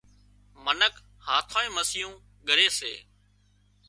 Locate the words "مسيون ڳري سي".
1.75-2.93